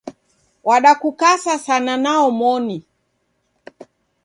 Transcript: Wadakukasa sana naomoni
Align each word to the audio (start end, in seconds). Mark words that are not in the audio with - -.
Wadakukasa 0.63 1.53
sana 1.65 1.93
naomoni 1.97 2.77